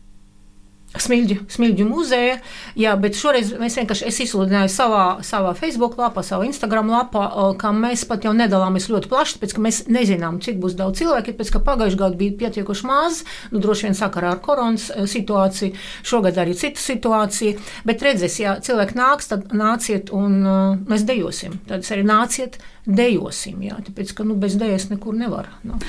Smilģu, 0.93 1.39
smilģu 1.49 1.87
muzeja, 1.89 2.35
jā, 2.77 2.91
bet 3.01 3.17
šoreiz 3.17 3.55
mēs 3.57 3.79
vienkārši 3.79 4.11
izsludinājām 4.27 4.69
savā, 4.69 5.05
savā 5.25 5.55
Facebook 5.57 5.95
lapā, 5.97 6.21
savā 6.27 6.45
Instagram 6.45 6.91
lapā, 6.93 7.23
ka 7.61 7.71
mēs 7.73 8.05
pat 8.09 8.27
jau 8.27 8.35
nedalāmies 8.37 8.91
ļoti 8.93 9.09
plaši, 9.09 9.39
tāpēc 9.39 9.55
ka 9.57 9.65
mēs 9.65 9.79
nezinām, 9.89 10.37
cik 10.45 10.61
būs 10.61 10.77
daudz 10.77 11.01
cilvēku. 11.01 11.33
Tāpēc, 11.33 11.53
ka 11.55 11.63
pagājušajā 11.65 12.01
gadā 12.03 12.21
bija 12.21 12.37
pietiekuši 12.43 12.89
maz, 12.91 13.23
nu, 13.55 13.63
droši 13.65 13.89
vien 13.89 13.97
sakarā 13.97 14.35
ar 14.35 14.43
koronas 14.45 14.91
situāciju, 15.09 15.79
šogad 16.05 16.41
arī 16.43 16.59
cita 16.61 16.85
situācija. 16.85 17.57
Bet 17.89 18.05
redzēs, 18.05 18.37
ja 18.43 18.59
cilvēki 18.61 18.99
nāks, 18.99 19.31
tad 19.33 19.55
nāciet 19.57 20.13
un 20.13 20.41
uh, 20.45 20.59
mēs 20.93 21.07
dejosim. 21.09 21.57
Tad 21.71 21.89
arī 21.89 22.05
nāciet, 22.05 22.61
dejosim, 22.85 23.65
jā, 23.65 23.81
tāpēc 23.89 24.13
ka 24.19 24.29
nu, 24.29 24.37
bez 24.37 24.61
dejas 24.61 24.91
nekur 24.93 25.17
nevar. 25.17 25.55
Nu. 25.65 25.81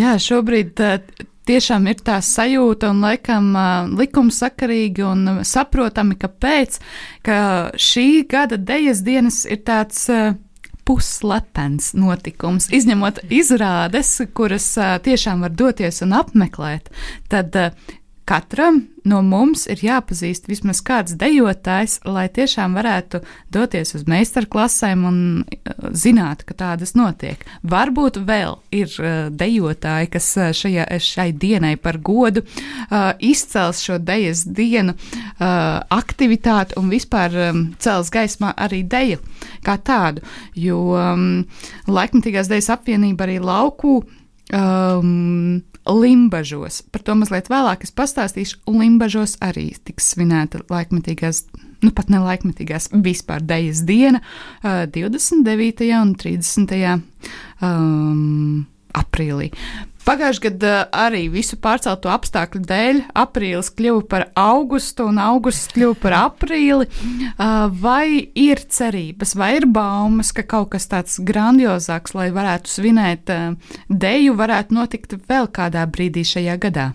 jā, 0.00 0.16
šobrīd. 0.30 0.80
Uh, 0.80 1.28
tiešām 1.50 1.88
ir 1.90 1.98
tā 2.06 2.20
sajūta 2.22 2.92
un 2.94 3.02
laikam 3.04 3.50
likumsakarīgi 3.98 5.06
un 5.06 5.42
saprotami, 5.46 6.16
kāpēc, 6.20 6.78
ka 7.26 7.40
šī 7.74 8.06
gada 8.30 8.60
dejas 8.60 9.02
dienas 9.06 9.42
ir 9.50 9.64
tāds 9.66 10.06
puslepens 10.88 11.92
notikums. 11.94 12.70
Izņemot 12.74 13.20
izrādes, 13.30 14.16
kuras 14.34 14.72
tiešām 15.04 15.44
var 15.46 15.54
doties 15.54 16.02
un 16.06 16.16
apmeklēt, 16.18 16.90
tad 17.30 17.54
katram 18.30 18.84
no 19.10 19.22
mums 19.26 19.64
ir 19.70 19.80
jāpazīst 19.82 20.46
vismaz 20.46 20.80
kāds 20.86 21.16
dejotājs, 21.18 21.98
lai 22.06 22.28
tiešām 22.30 22.76
varētu 22.78 23.22
doties 23.52 23.94
uz 23.96 24.04
meistarklasēm 24.10 25.06
un 25.08 25.18
uh, 25.40 25.88
zināt, 25.96 26.44
ka 26.46 26.54
tādas 26.54 26.94
notiek. 26.98 27.42
Varbūt 27.66 28.20
vēl 28.28 28.58
ir 28.76 28.92
uh, 29.00 29.08
dejotāji, 29.34 30.12
kas 30.14 30.28
uh, 30.38 30.50
šajā, 30.56 30.86
šai 31.02 31.30
dienai 31.32 31.74
par 31.80 31.98
godu 31.98 32.44
izcels 33.24 33.80
šo 33.84 33.96
dejas 34.02 34.42
dienu 34.44 34.92
aktivitāti 35.40 36.76
un 36.80 36.90
vispār 36.92 37.34
um, 37.48 37.62
cels 37.80 38.10
gaismā 38.12 38.52
arī 38.58 38.82
deju 38.88 39.20
kā 39.64 39.76
tādu, 39.84 40.24
jo 40.58 40.80
um, 40.98 41.44
laikmatīgās 41.88 42.50
dejas 42.50 42.70
apvienība 42.74 43.26
arī 43.26 43.38
lauku 43.42 44.00
um, 44.52 45.60
Limbažos. 45.88 46.82
Par 46.92 47.02
to 47.04 47.16
mazliet 47.16 47.48
vēlāk 47.50 47.86
es 47.86 47.94
pastāstīšu. 47.96 48.60
Limbažos 48.68 49.38
arī 49.44 49.70
tiks 49.84 50.12
svinēta 50.14 50.60
laikmetīgās, 50.70 51.44
nu 51.84 51.92
pat 51.96 52.12
ne 52.12 52.20
laikmetīgās, 52.24 52.90
vispār 53.04 53.44
dejas 53.44 53.84
diena 53.88 54.20
uh, 54.20 54.84
29. 54.92 55.88
un 56.00 56.12
30. 56.20 56.76
Um, 57.64 58.66
aprīlī. 58.96 59.50
Pagājušajā 60.10 60.42
gadā 60.48 60.70
arī 60.90 61.28
visu 61.30 61.54
pārcelto 61.62 62.10
apstākļu 62.10 62.60
dēļ 62.66 62.96
aprīlis 63.20 63.68
kļuva 63.78 64.02
par 64.10 64.24
augustu 64.40 65.04
un 65.06 65.20
augusts 65.22 65.70
kļuva 65.70 65.98
par 66.02 66.16
aprīli. 66.18 66.88
Vai 67.84 68.18
ir 68.34 68.64
cerības, 68.74 69.36
vai 69.38 69.52
ir 69.60 69.68
baumas, 69.70 70.32
ka 70.34 70.42
kaut 70.42 70.72
kas 70.72 70.90
tāds 70.90 71.20
grandiozāks, 71.22 72.16
lai 72.18 72.32
varētu 72.34 72.72
svinēt 72.72 73.30
deju, 73.86 74.34
varētu 74.40 74.74
notikt 74.80 75.14
vēl 75.30 75.46
kādā 75.54 75.86
brīdī 75.86 76.26
šajā 76.26 76.58
gadā? 76.58 76.88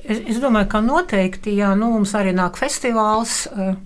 Es, 0.00 0.18
es 0.34 0.42
domāju, 0.42 0.66
ka 0.72 0.82
noteikti, 0.82 1.54
jā, 1.60 1.70
nu, 1.78 1.92
mums 1.94 2.16
arī 2.18 2.34
nāk 2.34 2.58
festivāls. 2.58 3.44
Uh, 3.52 3.76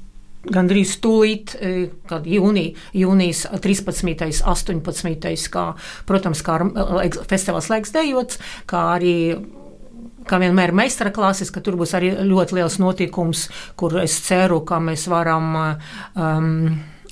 gandrīz 0.52 0.96
tūlīt, 1.02 1.54
e, 1.56 1.74
kad 2.10 2.26
jūnija, 2.28 2.74
jūnijas 2.96 3.44
13. 3.64 4.42
18. 4.44 5.50
Kā, 5.52 5.66
protams, 6.08 6.42
kā 6.44 6.58
festivāls 7.30 7.70
laiks 7.72 7.94
dejots, 7.94 8.40
kā 8.70 8.86
arī 8.96 9.14
kā 10.28 10.38
vienmēr 10.40 10.72
meistara 10.76 11.12
klases, 11.14 11.52
ka 11.52 11.62
tur 11.64 11.76
būs 11.80 11.94
arī 11.96 12.14
ļoti 12.24 12.58
liels 12.58 12.78
notikums, 12.80 13.48
kur 13.76 13.98
es 14.00 14.16
ceru, 14.24 14.62
ka 14.66 14.80
mēs 14.80 15.06
varam 15.12 15.50
um, 15.60 16.52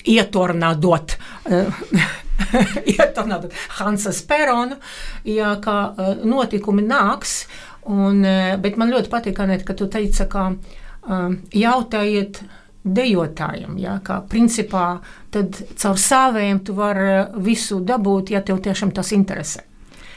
ietornādot. 0.09 1.17
ietornādot 2.97 3.53
Hansa 3.79 4.13
Speronu, 4.17 4.79
ja, 5.29 5.55
kā 5.63 5.77
notikumi 6.25 6.85
nāks, 6.87 7.43
un, 7.91 8.25
bet 8.63 8.81
man 8.81 8.93
ļoti 8.93 9.13
patīk, 9.13 9.43
Anēt, 9.45 9.67
ka 9.69 9.77
tu 9.79 9.89
teici, 9.93 10.27
ka 10.31 10.49
um, 10.53 11.39
jautājiet, 11.55 12.43
dejotājam. 12.85 13.77
Ja, 13.81 13.99
kā 14.05 14.21
principā 14.29 15.01
tad 15.35 15.59
caur 15.79 15.99
sāvējiem 16.01 16.63
tu 16.67 16.77
vari 16.79 17.09
eh, 17.13 17.37
visu 17.45 17.81
dabūt, 17.87 18.33
ja 18.35 18.43
tev 18.45 18.63
tiešām 18.65 18.93
tas 18.95 19.13
interesē. 19.17 19.65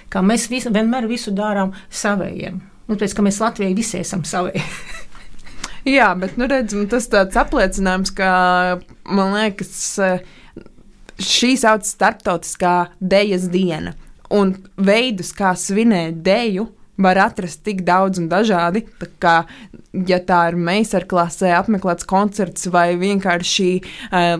Kā 0.10 0.22
mēs 0.26 0.48
visu, 0.52 0.72
vienmēr 0.74 1.08
visu 1.10 1.34
darām 1.36 1.74
savējiem. 1.90 2.62
Nu, 2.86 2.98
pēc, 3.00 3.16
mēs 3.26 3.42
Latvijai 3.42 3.74
visi 3.78 4.00
esam 4.02 4.24
savēji. 4.28 4.62
Jā, 5.96 6.12
bet 6.18 6.38
nu, 6.38 6.48
redz, 6.50 6.74
tas 6.90 7.10
tāds 7.10 7.38
apliecinājums, 7.38 8.14
ka 8.18 8.30
man 9.06 9.34
liekas, 9.36 9.76
šī 11.22 11.52
sauc 11.62 11.86
starptautiskā 11.86 12.76
dejas 13.00 13.50
diena. 13.54 13.94
Un 14.34 14.56
veidus, 14.82 15.30
kā 15.38 15.54
svinēt 15.58 16.24
deju, 16.26 16.70
var 17.02 17.20
atrast 17.26 17.64
tik 17.68 17.84
daudz 17.88 18.20
un 18.22 18.30
dažādi. 18.32 18.86
Kā, 19.22 19.38
ja 20.08 20.20
tā 20.24 20.42
ir 20.52 20.60
meistarklasē 20.60 21.54
apmeklēts 21.60 22.08
koncerts 22.10 22.70
vai 22.72 22.94
vienkārši 23.02 23.70
uh, 23.82 24.38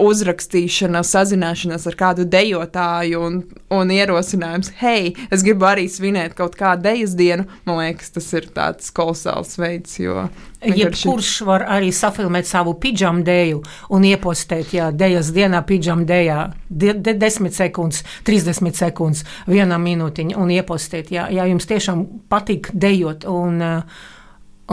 uzrakstīšana, 0.00 1.00
sazināšanās 1.06 1.86
ar 1.88 1.96
kādu 1.98 2.26
dejotāju 2.28 3.20
un, 3.26 3.38
un 3.72 3.92
ierosinājums, 3.92 4.74
hei, 4.80 5.14
es 5.32 5.44
gribu 5.46 5.68
arī 5.68 5.86
svinēt 5.90 6.36
kaut 6.36 6.56
kādu 6.58 6.84
dejas 6.90 7.16
dienu, 7.16 7.46
man 7.68 7.80
liekas, 7.80 8.12
tas 8.16 8.28
ir 8.36 8.50
tāds 8.56 8.92
kolosāls 8.96 9.56
veids. 9.60 9.96
Jo 10.02 10.28
Jebkurš 10.66 11.30
var 11.46 11.64
arī 11.70 11.92
safilmēt 11.94 12.48
savu 12.48 12.74
pidžamu 12.80 13.24
dēļu 13.26 13.62
un 13.94 14.06
iepostēt, 14.08 14.74
ja 14.76 14.90
dejas 14.92 15.30
dienā 15.36 15.62
pidžamu 15.66 16.06
dēļā 16.08 16.40
de, 16.68 16.92
de, 16.96 17.14
10 17.16 17.54
sekundes, 17.56 18.02
30 18.26 18.76
sekundes, 18.76 19.24
viena 19.48 19.78
minūtiņa 19.80 20.36
un 20.40 20.52
iepostēt, 20.56 21.12
ja, 21.14 21.28
ja 21.32 21.46
jums 21.48 21.68
tiešām 21.70 22.04
patīk 22.32 22.72
dejot. 22.74 23.28
Un, 23.30 23.62
uh, 23.62 24.12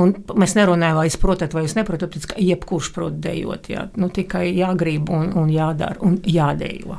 Un 0.02 0.16
mēs 0.42 0.56
nerunājam, 0.58 0.98
vai 0.98 1.06
jūs 1.06 1.20
protat, 1.22 1.54
vai 1.54 1.68
jūs 1.68 1.76
neprotat, 1.78 2.16
ka 2.26 2.38
jebkurš 2.42 2.90
prot 2.96 3.20
dejot. 3.22 3.70
Jā. 3.70 3.88
Nu, 4.00 4.10
tikai 4.14 4.48
jāgrib 4.50 5.12
un, 5.14 5.30
un 5.38 5.52
jādara 5.54 6.02
un 6.02 6.18
jādējo. 6.26 6.98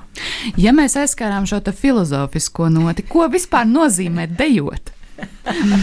Ja 0.60 0.70
mēs 0.76 0.94
aizskārām 1.00 1.48
šo 1.50 1.58
filozofisko 1.74 2.68
noti, 2.70 3.02
ko 3.08 3.26
vispār 3.32 3.66
nozīmē 3.66 4.28
dejot? 4.38 4.94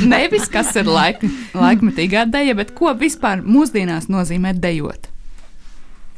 Nevis 0.08 0.48
kas 0.51 0.72
ir 0.80 0.88
laik, 0.88 1.24
laikmetīgā 1.56 2.25
deja, 2.32 2.56
bet 2.56 2.72
ko 2.75 2.96
vispār 2.96 3.44
mūsdienās 3.44 4.08
nozīmē 4.12 4.56
dejot? 4.60 5.12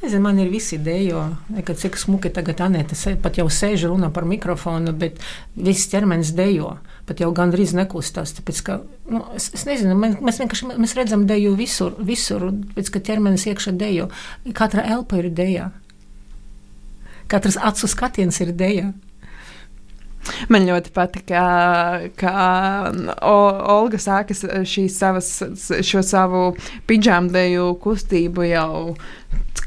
Nezinu, 0.04 0.22
man 0.22 0.40
ir 0.44 0.50
visi 0.52 0.78
dejo, 0.84 1.22
kad 1.64 1.78
cik 1.80 1.96
smuki 1.96 2.30
tagad 2.34 2.60
Anēta 2.66 2.98
pat 3.24 3.38
jau 3.40 3.46
sēž 3.48 3.86
runā 3.88 4.10
par 4.12 4.26
mikrofonu, 4.28 4.92
bet 5.00 5.22
viss 5.56 5.88
ķermenis 5.90 6.34
dejo. 6.36 6.74
Pat 7.04 7.20
jau 7.20 7.30
gandrīz 7.36 7.74
nekustās. 7.76 8.32
Tāpēc, 8.38 8.60
ka, 8.64 8.78
nu, 9.12 9.24
es, 9.36 9.50
es 9.58 9.66
nezinu, 9.68 9.96
mēs 10.00 10.40
vienkārši 10.40 10.70
mēs 10.80 10.96
redzam 10.96 11.26
deju 11.28 11.56
visur, 11.60 11.98
visur, 12.00 12.46
pēc 12.78 12.94
ka 12.94 13.02
ķermenis 13.10 13.48
iekšā 13.52 13.76
dejo. 13.76 14.08
Katra 14.56 14.86
elpa 14.96 15.20
ir 15.20 15.28
deja. 15.36 15.72
Katrs 17.32 17.60
acu 17.60 17.90
skatiens 17.92 18.40
ir 18.44 18.54
deja. 18.56 18.94
Man 20.48 20.64
ļoti 20.68 20.94
patīk, 20.96 21.26
ka, 21.28 21.44
ka 22.20 22.34
Olga 23.28 24.00
sākas 24.00 24.46
šīs 24.70 24.96
savas, 24.96 25.30
šo 25.84 26.04
savu 26.06 26.44
pidžāmdeju 26.88 27.74
kustību 27.84 28.48
jau 28.48 28.96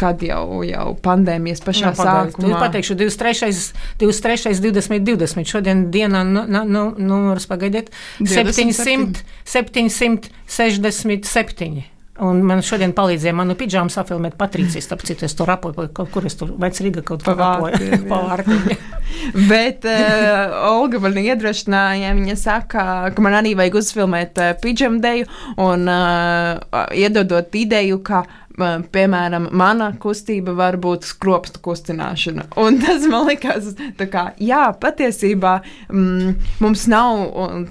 kad 0.01 0.23
jau, 0.25 0.63
jau 0.67 0.87
pandēmijas 1.05 1.61
pašā 1.65 1.91
Jā, 1.91 1.97
sākumā. 1.99 2.53
Es 2.53 2.63
pateikšu, 2.63 2.97
23. 3.01 3.59
23. 4.03 4.55
20, 4.63 5.05
20. 5.09 5.51
Šodien 5.51 5.79
dienā, 5.95 6.23
nu, 6.29 6.47
nu, 6.47 6.87
numurs 6.97 7.47
pagaidiet, 7.51 7.87
700, 8.23 9.21
767. 9.47 11.85
Un 12.25 12.41
man 12.49 12.63
šodien 12.65 12.95
palīdzēja 12.97 13.37
manu 13.37 13.55
pidžāmu 13.61 13.93
safilmēt 13.93 14.39
Patricijas, 14.41 14.89
tāpēc 14.89 15.13
citu 15.13 15.27
es 15.29 15.37
tur 15.37 15.53
apoju, 15.53 15.91
kaut 15.97 16.09
kur 16.15 16.29
es 16.29 16.39
tur 16.41 16.55
vec 16.63 16.81
Riga 16.81 17.05
kaut 17.05 17.29
apoju. 17.29 18.01
Pavārti. 18.09 18.77
Bet 19.51 19.85
uh, 19.85 20.57
Olga 20.71 21.01
man 21.03 21.19
iedrošināja, 21.21 22.15
viņa 22.17 22.37
saka, 22.41 22.85
ka 23.15 23.25
man 23.25 23.37
arī 23.39 23.55
vajag 23.59 23.79
uzfilmēt 23.81 24.41
uh, 24.41 24.53
pidžamu 24.63 25.01
deju 25.03 25.29
un 25.63 25.87
uh, 25.91 26.87
iedodot 26.97 27.55
ideju, 27.57 28.01
ka 28.07 28.25
piemēram, 28.57 29.49
mana 29.57 29.91
kustība 30.01 30.55
var 30.57 30.79
būt 30.81 31.07
skropstu 31.09 31.61
kustināšana. 31.65 32.49
Un 32.61 32.79
tas 32.83 33.05
man 33.11 33.27
likās, 33.29 33.69
ka, 34.13 34.31
jā, 34.43 34.63
patiesībā 34.81 35.59
mm, 35.91 36.33
mums 36.65 36.87
nav, 36.91 37.23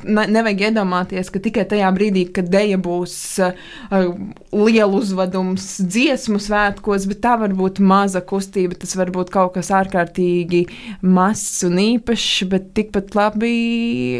ne, 0.03 0.27
nevajag 0.35 0.67
iedomāties, 0.69 1.31
ka 1.33 1.41
tikai 1.43 1.65
tajā 1.71 1.89
brīdī, 1.95 2.27
kad 2.35 2.49
deja 2.53 2.77
būs 2.81 3.17
uh, 3.43 4.13
liela 4.53 4.91
uzvedums 4.99 5.67
dziesmu 5.81 6.39
svētkos, 6.43 7.09
bet 7.11 7.23
tā 7.25 7.35
var 7.41 7.55
būt 7.57 7.81
maza 7.83 8.21
kustība. 8.25 8.77
Tas 8.79 8.95
var 8.99 9.11
būt 9.15 9.33
kaut 9.33 9.55
kas 9.57 9.73
ārkārtīgi 9.75 10.65
mazs 11.01 11.65
un 11.67 11.81
īpašs, 11.81 12.47
bet 12.51 12.73
tikpat 12.77 13.17
labi. 13.17 13.55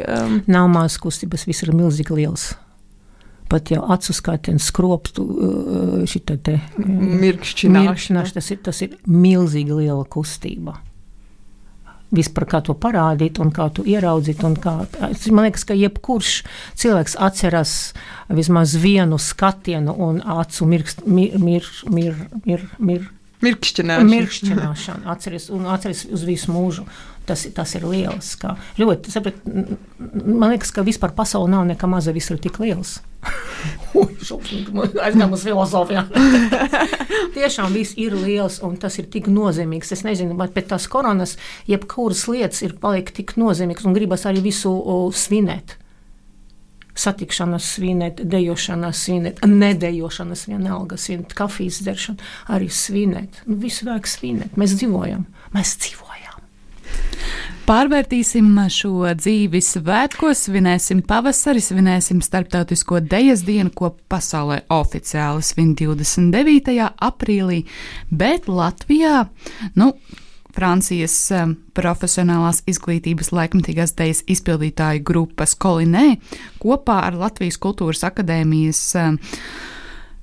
Um, 0.06 0.42
nav 0.50 0.70
mazas 0.74 1.00
kustības, 1.04 1.48
viss 1.48 1.66
ir 1.66 1.76
milzīgi 1.76 2.24
liels 2.24 2.54
pat 3.52 3.72
jau 3.74 3.84
acu 3.94 4.16
skatiens, 4.16 4.70
skropstu 4.72 5.26
šitā 6.10 6.38
te 6.42 6.58
mirkšķināšana. 6.82 8.26
Tas 8.36 8.52
ir, 8.54 8.60
tas 8.66 8.82
ir 8.86 8.98
milzīgi 9.08 9.76
liela 9.84 10.04
kustība. 10.06 10.80
Vispār 12.16 12.46
kā 12.48 12.62
to 12.64 12.76
parādīt, 12.78 13.40
un 13.44 13.50
kā 13.52 13.66
to 13.76 13.84
ieraudzīt. 13.90 14.44
Kā, 14.64 14.76
man 15.34 15.48
liekas, 15.48 15.66
ka 15.68 15.76
jebkurš 15.76 16.36
cilvēks 16.80 17.18
atceras 17.20 17.74
vismaz 18.30 18.76
vienu 18.80 19.20
skatienu 19.20 19.96
un 20.06 20.22
acu 20.22 20.70
mirkst, 20.70 21.04
mir, 21.10 21.36
mir, 21.42 21.68
mir, 21.90 22.16
mir, 22.46 22.70
mir, 22.80 23.10
mirkšķināšanu. 23.44 24.12
mirkšķināšanu. 24.14 25.10
Atceries, 25.12 25.50
un 25.54 25.68
atceries 25.72 26.06
uz 26.08 26.24
visu 26.28 26.54
mūžu. 26.54 26.86
Tas, 27.26 27.48
tas 27.58 27.72
ir 27.78 27.86
liels. 27.90 28.36
Kā, 28.38 28.54
ļoti, 28.78 29.14
saprat, 29.14 29.38
man 29.48 30.52
liekas, 30.52 30.70
ka 30.76 30.86
vispār 30.86 31.16
pasaule 31.18 31.50
nav 31.50 31.66
nekā 31.72 31.90
maza, 31.90 32.14
viss 32.14 32.30
ir 32.30 32.42
tik 32.44 32.60
liels. 32.62 33.00
Aizgājām 35.06 35.34
uz 35.34 35.46
filozofiju. 35.46 36.04
Tiešām 37.36 37.74
viss 37.74 37.96
ir 38.02 38.16
liels 38.18 38.60
un 38.66 38.76
tas 38.82 39.00
ir 39.02 39.08
tik 39.12 39.30
nozīmīgs. 39.32 39.94
Es 39.96 40.04
nezinu, 40.08 40.38
vai 40.40 40.50
pēc 40.54 40.70
tās 40.74 40.86
koronas, 40.92 41.36
jebkuras 41.70 42.26
lietas 42.32 42.62
ir 42.66 42.78
paliek 42.82 43.10
tik 43.16 43.36
nozīmīgas 43.40 43.88
un 43.88 43.98
gribas 43.98 44.28
arī 44.30 44.44
visu 44.46 44.72
o, 44.72 45.00
svinēt. 45.16 45.78
Satikšanās, 46.96 47.74
svinēt, 47.76 48.22
dejošanās, 48.32 49.02
svinēt, 49.08 49.42
nedejošanās, 49.50 50.46
vienalga, 50.48 51.00
svinēt, 51.00 51.36
kafijas 51.36 51.82
dzeršanu, 51.84 52.30
arī 52.56 52.70
svinēt. 52.72 53.42
Nu, 53.50 53.60
visu 53.60 53.90
vajag 53.90 54.08
svinēt. 54.08 54.56
Mēs 54.60 54.78
dzīvojam, 54.80 55.26
mēs 55.56 55.76
dzīvojam. 55.84 56.15
Pārvērtīsim 57.66 58.52
šo 58.70 59.08
dzīvi 59.18 59.58
svētkos, 59.66 60.44
svinēsim 60.46 61.00
pavasari, 61.10 61.64
svinēsim 61.66 62.20
starptautisko 62.22 63.00
dejas 63.02 63.42
dienu, 63.48 63.72
ko 63.74 63.90
pasaulē 64.12 64.60
oficiāli 64.70 65.42
svin 65.42 65.72
29. 65.80 66.76
aprīlī, 67.08 67.64
bet 68.14 68.46
Latvijā, 68.46 69.24
nu, 69.82 69.90
Francijas 70.54 71.18
um, 71.34 71.58
profesionālās 71.74 72.62
izglītības 72.70 73.34
laikmatīgās 73.34 73.98
dejas 73.98 74.22
izpildītāju 74.30 75.02
grupas 75.10 75.58
Kolinē 75.58 76.20
kopā 76.62 77.02
ar 77.10 77.18
Latvijas 77.18 77.58
Kultūras 77.66 78.06
akadēmijas 78.06 78.86
um, 79.02 79.20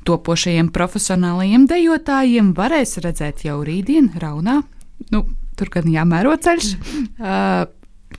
topošajiem 0.06 0.70
profesionālajiem 0.70 1.66
dejotājiem 1.74 2.54
varēs 2.54 3.00
redzēt 3.02 3.48
jau 3.50 3.64
rītdien 3.66 4.12
Raunā. 4.22 4.60
Nu, 5.10 5.26
tur 5.58 5.70
gan 5.72 5.88
jāmēro 5.92 6.34
ceļš. 6.40 6.74
Uh, 7.20 7.70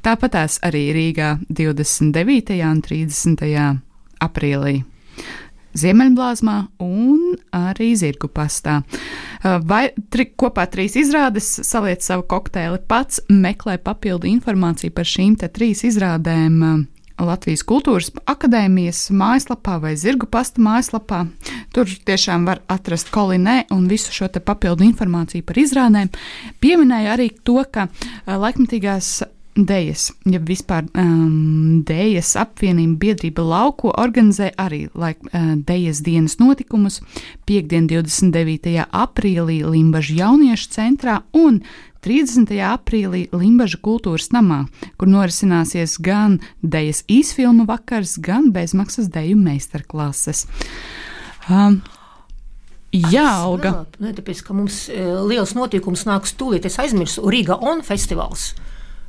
Tāpatās 0.03 0.57
arī 0.65 0.87
Rīgā 0.95 1.35
29. 1.53 2.57
un 2.65 2.81
30. 2.83 3.45
aprīlī. 4.25 4.81
Ziemeļblāzmā 5.73 6.55
un 6.85 7.37
arī 7.55 7.93
Zirgu 7.97 8.29
pastā. 8.29 8.81
Vai 9.41 9.87
tri, 10.13 10.27
kopā 10.37 10.67
trīs 10.69 10.97
izrādes 10.99 11.47
saliec 11.65 12.05
savu 12.05 12.27
kokteili 12.29 12.77
pats, 12.87 13.23
meklē 13.29 13.79
papildu 13.81 14.29
informāciju 14.29 14.93
par 14.93 15.09
šīm 15.09 15.37
trīs 15.41 15.83
izrādēm. 15.89 16.59
Latvijas 17.21 17.61
Kultūras 17.67 18.09
Akadēmijas 18.29 19.05
mājaslapā 19.13 19.77
vai 19.83 19.93
Zirgu 19.99 20.27
pasta 20.29 20.61
mājaslapā. 20.63 21.23
Tur 21.73 21.89
tiešām 22.07 22.47
var 22.49 22.63
atrast 22.71 23.11
kolinē 23.13 23.63
un 23.73 23.85
visu 23.91 24.13
šo 24.15 24.29
papildu 24.33 24.85
informāciju 24.87 25.45
par 25.45 25.59
izrādēm. 25.61 26.09
Pieminēju 26.63 27.13
arī 27.13 27.29
to, 27.45 27.59
ka 27.69 27.87
laikmatīgās 28.25 29.21
Dejas, 29.55 30.07
ja 30.25 30.39
vispār 30.41 30.87
um, 30.97 31.83
Dejas 31.85 32.31
apvienība 32.41 32.97
biedrība 33.03 33.43
lauko 33.45 33.91
organizē 34.01 34.47
arī 34.57 34.87
laik, 34.97 35.19
uh, 35.29 35.53
Dejas 35.61 36.01
dienas 36.01 36.39
notikumus 36.41 37.03
piekdien 37.45 37.85
29. 37.85 38.73
aprīlī 38.89 39.59
Limbažu 39.61 40.17
jauniešu 40.17 40.71
centrā 40.73 41.19
un 41.37 41.61
30. 42.01 42.49
aprīlī 42.65 43.27
Limbaža 43.29 43.77
kultūras 43.85 44.31
namā, 44.33 44.63
kur 44.97 45.13
norisināsies 45.13 45.99
gan 46.01 46.39
Dejas 46.65 47.03
īsfilmu 47.05 47.67
vakars, 47.69 48.17
gan 48.17 48.49
bezmaksas 48.55 49.13
deju 49.13 49.37
meistarklases. 49.37 50.47
Um, 51.45 51.83
Jā, 52.93 53.45
Olga. 53.49 53.87
Ne, 54.01 54.11
tāpēc, 54.13 54.43
ka 54.45 54.53
mums 54.53 54.83
liels 55.25 55.55
notikums 55.57 56.05
nāks 56.05 56.35
tūlīt, 56.37 56.65
es 56.69 56.77
aizmirsu 56.81 57.25
Riga 57.25 57.57
On 57.57 57.81
festivāls. 57.85 58.51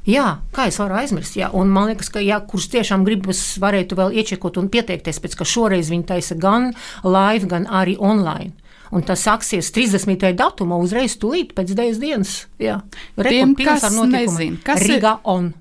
Jā, 0.04 0.26
kā 0.52 0.66
es 0.68 0.76
varu 0.76 0.98
aizmirst? 1.00 1.38
Jā, 1.38 1.48
un 1.56 1.70
man 1.72 1.88
liekas, 1.88 2.10
ka, 2.12 2.20
ja 2.20 2.36
kurš 2.44 2.68
tiešām 2.74 3.06
gribas, 3.06 3.40
varētu 3.60 3.96
vēl 3.96 4.18
iečekot 4.20 4.58
un 4.60 4.68
pieteikties, 4.72 5.20
pēc 5.24 5.38
ka 5.40 5.48
šoreiz 5.48 5.88
viņi 5.92 6.04
taisa 6.10 6.36
gan 6.36 6.72
live, 7.06 7.48
gan 7.48 7.64
arī 7.64 7.96
online. 7.96 8.52
Un 8.94 9.02
tas 9.02 9.24
sāksies 9.24 9.72
30. 9.74 10.20
datumā, 10.36 10.76
uzreiz 10.76 11.16
tūlīt 11.18 11.54
pēc 11.56 11.72
dienas 11.72 12.00
dienas. 12.02 12.34
Jā, 12.60 12.82
Tiem, 13.16 13.56
kas 13.56 13.88
nezina, 13.88 14.60
kas 14.66 14.84
Riga 14.84 15.16
ir? 15.16 15.24
On. 15.24 15.52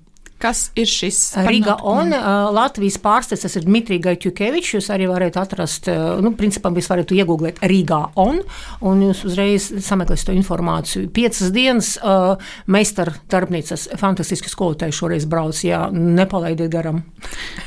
Kas 0.44 0.66
ir 0.76 0.90
šis? 0.90 1.18
Riga 1.48 1.78
un 1.88 2.12
uh, 2.12 2.50
Latvijas 2.52 2.98
pārstāvis, 3.00 3.46
tas 3.46 3.54
ir 3.56 3.64
Dmitrijs 3.64 4.02
Gaitjukevičs. 4.04 4.74
Jūs 4.76 4.90
arī 4.92 5.06
varat 5.08 5.38
atrast, 5.40 5.88
uh, 5.88 6.18
nu, 6.20 6.34
principā 6.36 6.68
jūs 6.76 6.90
varat 6.92 7.14
iegūglēt 7.16 7.62
Riga 7.72 8.02
un, 8.20 8.42
un 8.84 9.06
jūs 9.06 9.22
uzreiz 9.30 9.70
sameklēsiet 9.86 10.28
to 10.28 10.36
informāciju. 10.36 11.08
Piecas 11.16 11.54
dienas 11.56 11.94
uh, 12.02 12.34
meistar 12.68 13.14
darbnīcas 13.32 13.88
fantastiski 14.02 14.52
skolotāji 14.52 14.98
šoreiz 14.98 15.28
brauc, 15.32 15.62
jā, 15.64 15.86
nepalaidiet 15.96 16.74
garam. 16.74 17.00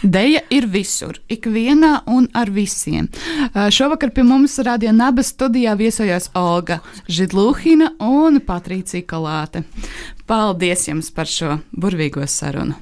Deja 0.03 0.45
ir 0.53 0.69
visur, 0.69 1.17
ikvienā 1.33 2.03
un 2.13 2.29
ar 2.37 2.53
visiem. 2.53 3.09
Uh, 3.55 3.71
šovakar 3.73 4.13
pie 4.13 4.27
mums 4.29 4.59
Radio 4.69 4.93
Nabas 4.93 5.33
studijā 5.33 5.79
viesojās 5.81 6.29
Olga 6.37 6.83
Židlūhina 7.09 7.95
un 8.05 8.43
Patricija 8.45 9.09
Kalāte. 9.09 9.65
Paldies 10.27 10.89
jums 10.89 11.13
par 11.15 11.31
šo 11.31 11.61
burvīgo 11.71 12.27
sarunu! 12.27 12.75